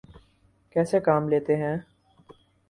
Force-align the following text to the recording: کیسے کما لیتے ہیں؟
کیسے 0.75 0.99
کما 0.99 1.27
لیتے 1.29 1.55
ہیں؟ 1.55 1.77